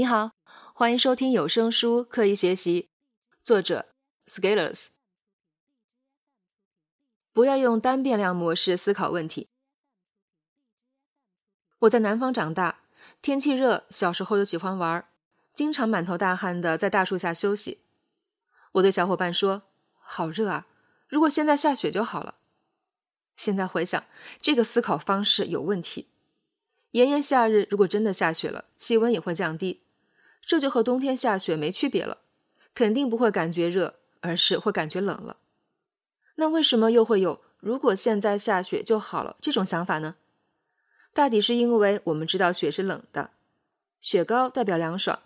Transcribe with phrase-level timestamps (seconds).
[0.00, 0.30] 你好，
[0.72, 2.84] 欢迎收听有声书《刻意学习》，
[3.42, 3.84] 作者
[4.26, 4.86] Scalers。
[7.34, 9.50] 不要用单变量模式思考问题。
[11.80, 12.80] 我在南方长大，
[13.20, 15.06] 天气热，小时候又喜欢玩，
[15.52, 17.82] 经常满头大汗的在大树下休息。
[18.72, 19.64] 我对小伙伴说
[20.00, 20.66] ：“好热啊，
[21.08, 22.36] 如果现在下雪就好了。”
[23.36, 24.02] 现在回想，
[24.40, 26.08] 这个思考方式有问题。
[26.92, 29.82] 炎炎夏日，如果真的下雪了，气温也会降低。
[30.42, 32.18] 这就和冬天下雪没区别了，
[32.74, 35.36] 肯定不会感觉热，而是会感觉冷了。
[36.36, 40.16] 那为什么又会有“如果现在下雪就好了”这种想法呢？
[41.12, 43.32] 大抵是因为我们知道雪是冷的，
[44.00, 45.20] 雪糕代表凉爽，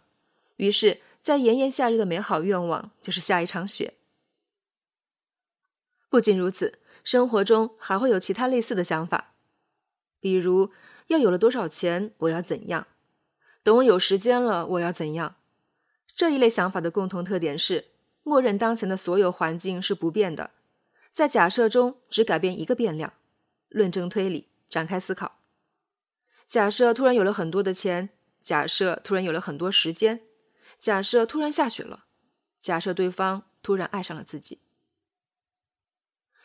[0.56, 3.94] 于是，在炎炎夏日的美好愿望就是下一场雪。
[6.08, 9.34] 不仅如此，生活中还会有其他类似的想法，
[10.20, 10.70] 比如
[11.08, 12.86] 要有了多少钱，我要怎样。
[13.64, 15.36] 等我有时间了，我要怎样？
[16.14, 17.86] 这一类想法的共同特点是，
[18.22, 20.50] 默认当前的所有环境是不变的，
[21.10, 23.14] 在假设中只改变一个变量，
[23.70, 25.38] 论证推理，展开思考。
[26.46, 30.20] 假设突然有了很多的钱，假设突然有了很多时间，
[30.76, 32.04] 假设突然下雪了，
[32.60, 34.58] 假设对方突然爱上了自己。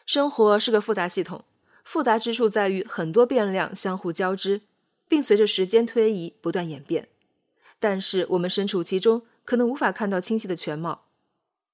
[0.05, 1.43] 生活是个复杂系统，
[1.83, 4.61] 复杂之处在于很多变量相互交织。
[5.09, 7.09] 并随着时间推移不断演变，
[7.79, 11.05] 但是我们身处其中，可能无法看到清晰的全貌。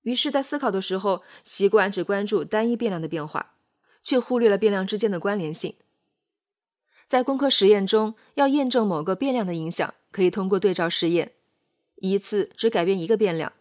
[0.03, 3.55] 于是，在思考的时候，习惯只关注单一变量的变化，
[4.03, 5.75] 却忽略了变量之间的关联性。
[7.07, 11.33] 在工科实验中，要验证某个变量的影响，可以通过对照实验，
[11.95, 13.53] 一次只改变一个变量，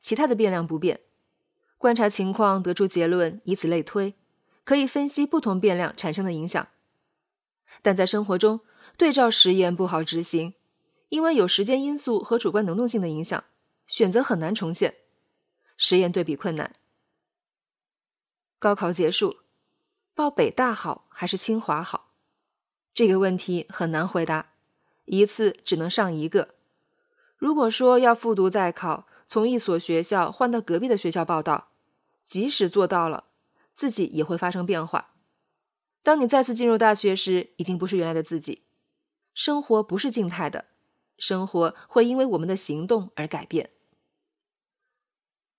[0.00, 1.00] 其他的变量不变，
[1.76, 4.14] 观察情况得出结论，以此类推，
[4.64, 6.68] 可以分析不同变量产生的影响。
[7.82, 8.60] 但在生活中，
[8.96, 10.54] 对照实验不好执行，
[11.08, 13.44] 因为有时间因素和主观能动性的影响，
[13.86, 14.96] 选择很难重现，
[15.76, 16.76] 实验对比困难。
[18.58, 19.38] 高考结束，
[20.14, 22.12] 报北大好还是清华好？
[22.92, 24.54] 这个问题很难回答，
[25.04, 26.56] 一次只能上一个。
[27.36, 31.68] 如果说要复读再考，从一所学校换到隔壁的学校报道，
[32.26, 33.24] 即使做到了，
[33.72, 35.14] 自己也会发生变化。
[36.02, 38.64] 当你再次进入大学时，已经不是原来的自己。
[39.34, 40.64] 生活不是静态的，
[41.18, 43.70] 生活会因为我们的行动而改变。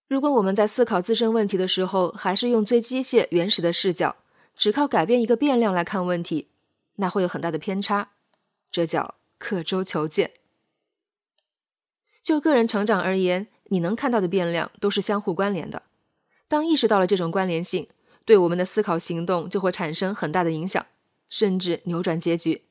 [0.07, 4.15] 如果我们在思考自身问题的时候，还是用最机械、原始的视角，
[4.55, 6.47] 只靠改变一个变量来看问题，
[6.95, 8.09] 那会有很大的偏差，
[8.71, 10.31] 这叫刻舟求剑。
[12.23, 15.83] 就个人成长而言，你能看到的变量都是相互关联的。
[16.47, 17.87] 当意识到了这种关联性，
[18.25, 20.85] 对我们的思考行动就会产生很大的影响，
[21.29, 22.63] 甚至扭转结局。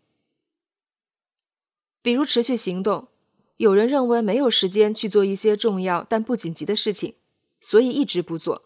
[2.01, 3.09] 比如持续行动，
[3.57, 7.17] 有人认为没有时间去做一些重要但不紧急的事情，
[7.61, 8.63] 所以一直不做；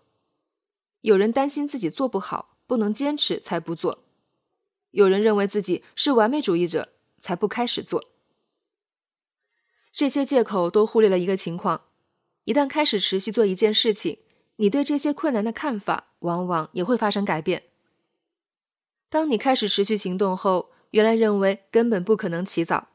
[1.01, 4.05] 有人担心自己做不好，不能坚持才不做；
[4.91, 8.11] 有人认为自己是完美主义者，才不开始做。
[9.93, 11.87] 这些借口都忽略了一个情况：
[12.45, 14.19] 一旦开始持续做一件事情，
[14.57, 17.65] 你对这些困难的看法往往也会发生改变。
[19.09, 22.89] 当你开始持续行动后，原来认为根本不可能起早。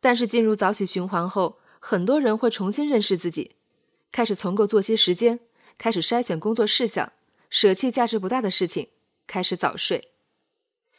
[0.00, 3.56] 但是进入早起循环后，很多人会重新认识自己，
[4.10, 5.40] 开始重构作息时间，
[5.76, 7.12] 开始筛选工作事项，
[7.50, 8.88] 舍弃价值不大的事情，
[9.26, 10.08] 开始早睡。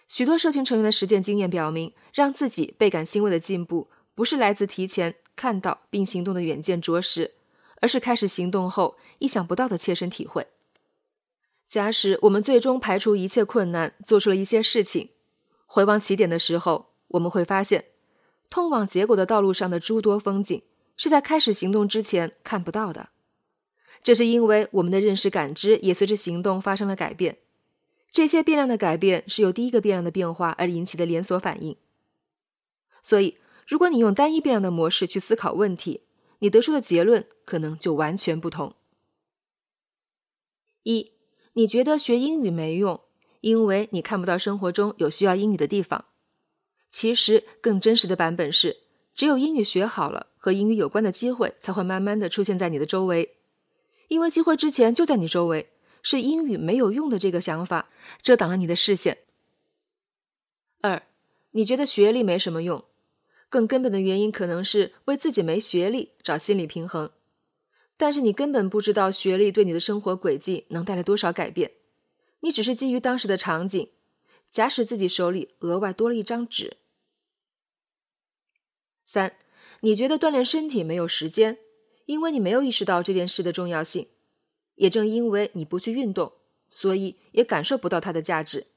[0.07, 7.31] 许多社群成员的实践经验表明，让自己倍感欣慰的进步，不是来自提前看到并行动的远见卓识，
[7.79, 10.47] 而是开始行动后意想不到的切身体会。
[11.65, 15.11] 假使我们最终排除一切困难，做出了一些事情，
[15.65, 17.90] 回望起点的时候，我们会发现。
[18.51, 20.61] 通往结果的道路上的诸多风景，
[20.97, 23.09] 是在开始行动之前看不到的。
[24.03, 27.37] 这是因为我们的认识感知也随着行动发生了改变。
[28.11, 31.77] 这些变量的改变是由第一个变量的变化而引起的连锁反应。
[33.01, 36.01] 所以，如果你用单一变量的模式去思考问题，
[36.39, 38.73] 你得出的结论可能就完全不同。
[40.83, 41.13] 一，
[41.53, 42.99] 你觉得学英语没用，
[43.39, 46.03] 因为你看不到生活中有需要英语的地方。
[46.91, 48.81] 其实更真实的版本是，
[49.15, 53.37] 只有英语学好了，和英语有关的机会才会慢慢的出现在你的周围，
[54.09, 55.71] 因为机会之前就在你周围，
[56.03, 57.89] 是英语没有用的这个想法
[58.21, 59.19] 遮挡了你的视线。
[60.81, 61.01] 二，
[61.51, 62.83] 你觉得学历没什么用，
[63.47, 67.09] 更根本的原因可能是为自己没学历找心理平衡，
[67.95, 71.71] 但是你根本不知道学历对你的生活轨迹能带来多少改变，
[72.41, 73.89] 你只是基于当时的场景，
[74.49, 76.77] 假使自己手里额外多了一张纸。
[79.13, 79.35] 三，
[79.81, 81.57] 你觉得锻炼身体没有时间，
[82.05, 84.07] 因为你没有意识到这件事的重要性。
[84.75, 86.31] 也正因为你不去运动，
[86.69, 88.67] 所以也感受不到它的价值。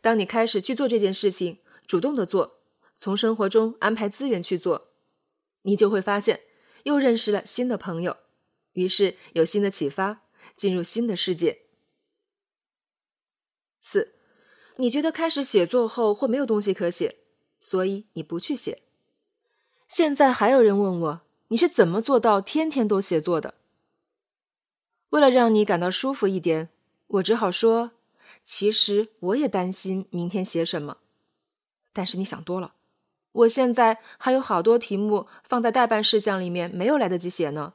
[0.00, 2.58] 当你开始去做这件事情，主动的做，
[2.96, 4.88] 从生活中安排资源去做，
[5.62, 6.40] 你就会发现
[6.82, 8.16] 又认识了新的朋友，
[8.72, 10.22] 于是有新的启发，
[10.56, 11.60] 进入新的世界。
[13.82, 14.16] 四，
[14.78, 17.18] 你觉得开始写作后会没有东西可写，
[17.60, 18.82] 所以你不去写。
[19.88, 23.54] 现在还有人问我，你是怎么做到天天都写作的？
[25.08, 26.68] 为了让你感到舒服一点，
[27.06, 27.92] 我只好说，
[28.42, 30.98] 其实我也担心明天写什么。
[31.94, 32.74] 但是你想多了，
[33.32, 37.72] 我现在还有好多题目放在待办事项里面，没有来得及写呢。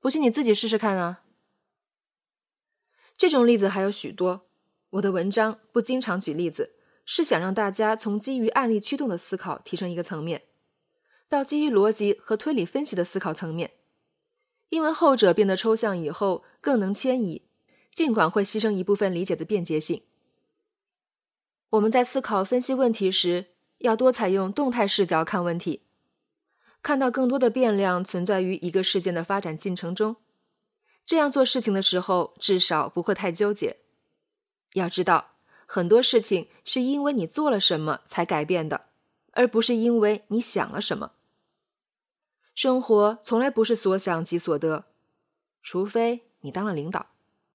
[0.00, 1.22] 不信你自己试试看啊。
[3.16, 4.42] 这种例子还有许多。
[4.90, 6.74] 我的文章不经常举例子，
[7.04, 10.42] 是想让大家从基于案例驱动的思考提升一个层面，
[11.28, 13.72] 到基于逻辑和推理分析的思考层面。
[14.68, 17.42] 因为后者变得抽象以后更能迁移，
[17.90, 20.02] 尽管会牺牲一部分理解的便捷性。
[21.70, 23.46] 我们在思考分析问题时，
[23.78, 25.82] 要多采用动态视角看问题，
[26.82, 30.16] 看到更多的变量存在于一个事件的发展进程中。
[31.04, 33.76] 这样做事情的时候，至少不会太纠结。
[34.74, 35.32] 要知道，
[35.66, 38.86] 很多事情是因为你做了什么才改变的，
[39.32, 41.12] 而不是因为你想了什么。
[42.56, 44.86] 生活从来不是所想即所得，
[45.62, 47.08] 除非你当了领导。